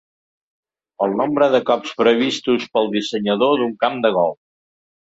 [1.07, 4.39] El nombre de cops previstos pel dissenyador d'un camp de golf.